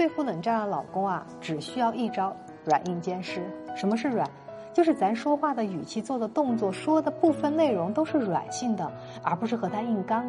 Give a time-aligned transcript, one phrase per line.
[0.00, 3.42] 对付冷战的老公啊，只需要一招软硬兼施。
[3.76, 4.26] 什么是软？
[4.72, 8.90] 就是咱说话的语气、做的动作、说的部分内容都是软性的，
[9.22, 10.24] 而不是和他硬刚。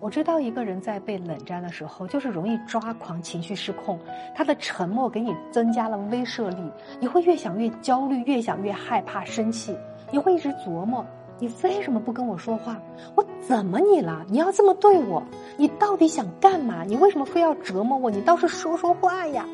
[0.00, 3.98] 我知道一个人在被冷战的时候，就是容易抓狂、情绪失控。
[4.34, 9.76] 他的沉默给你增加了威慑力，你会越想越焦虑，越想越害怕、生气。
[10.10, 11.04] 你会一直琢磨：
[11.38, 12.80] 你为什么不跟我说话？
[13.14, 14.24] 我怎么你了？
[14.30, 15.22] 你要这么对我？
[15.60, 16.84] 你到底想干嘛？
[16.84, 18.10] 你为什么非要折磨我？
[18.10, 19.46] 你倒是说说话呀！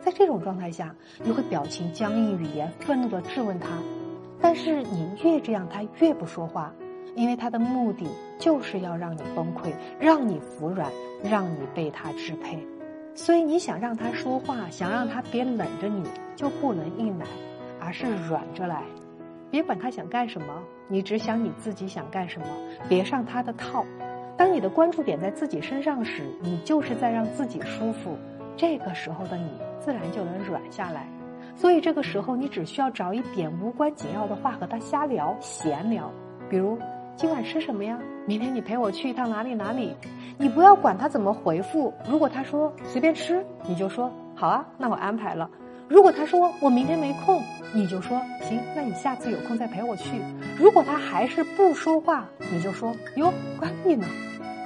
[0.00, 3.68] 在这种状态下，你会表情僵硬、语言愤怒地质问他。
[4.40, 6.72] 但是你越这样，他越不说话。
[7.14, 8.06] 因为他的目的
[8.38, 9.70] 就是要让你崩溃，
[10.00, 10.90] 让你服软，
[11.22, 12.66] 让你被他支配，
[13.14, 16.02] 所以你想让他说话，想让他别冷着你，
[16.34, 17.26] 就不能硬来，
[17.78, 18.82] 而是软着来。
[19.50, 22.46] 别管他想干什么，你只想你自己想干什么，
[22.88, 23.84] 别上他的套。
[24.42, 28.18] 当你的关注点在自己身上时，你就是在让自己舒服。
[28.56, 31.06] 这个时候的你，自然就能软下来。
[31.54, 36.10] 所以这个时候，你只需要找一点无关紧要的话和他瞎聊、闲聊，
[36.50, 36.76] 比如。
[37.14, 37.96] 今晚吃什么呀？
[38.26, 39.94] 明天你陪我去一趟哪里哪里？
[40.38, 41.94] 你不要管他怎么回复。
[42.10, 45.48] 如果他说随便吃，你就说好啊，那我安排了。
[45.92, 47.42] 如果他说我明天没空，
[47.74, 50.22] 你就说行，那你下次有空再陪我去。
[50.56, 54.06] 如果他还是不说话，你就说哟，关你呢。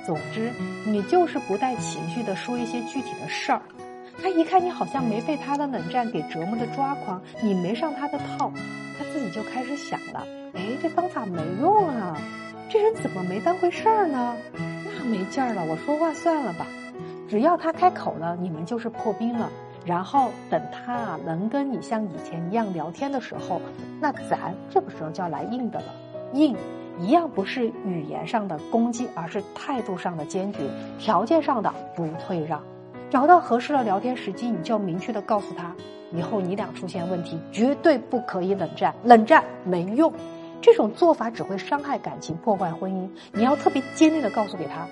[0.06, 0.52] 总之，
[0.84, 3.60] 你就是不带情绪的说一些具体的事儿。
[4.22, 8.52] 他一看你好像没被他的冷战给折磨的抓狂，你没上他的套，
[8.96, 10.24] 他自己就开始想了。
[10.54, 12.16] 哎，这方法没用啊！
[12.70, 14.36] 这人怎么没当回事儿呢？
[14.54, 16.64] 那没劲儿了，我说话算了吧。
[17.28, 19.50] 只要他开口了，你们就是破冰了。
[19.86, 23.60] 然后等他啊能跟你像以前一样聊天的时候，
[24.00, 25.86] 那咱这个时候就要来硬的了。
[26.32, 26.56] 硬
[26.98, 30.58] 一样不是语言上的攻击，而是态度上的坚决，
[30.98, 32.60] 条件上的不退让。
[33.08, 35.72] 找到合适的聊天时机，你就明确的告诉他，
[36.12, 40.12] 以后你俩出现问题，绝对不可以冷战，冷战没用。
[40.62, 43.08] 这种做法只会伤害感情，破坏婚姻。
[43.32, 44.88] 你要特别坚定的告诉给他，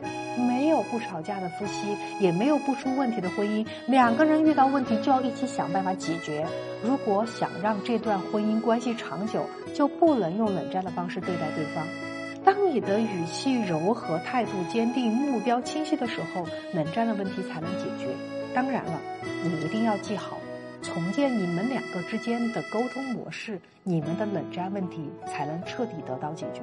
[0.47, 3.66] 没有不吵架的夫妻，也没有不出问题的婚姻。
[3.87, 6.47] 两个人遇到问题就要一起想办法解决。
[6.83, 9.44] 如果想让这段婚姻关系长久，
[9.75, 11.84] 就不能用冷战的方式对待对方。
[12.44, 18.09] 当你的语气柔和、态度坚定、目标清晰的时候，冷战的问题才能解决。
[18.55, 19.00] 当然了，
[19.43, 20.39] 你一定要记好。
[20.84, 26.61] 重建你们两个之间的沟通模式，你们的冷战问题才能彻底得到解决。